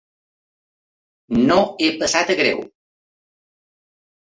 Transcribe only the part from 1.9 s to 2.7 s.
passat a greu.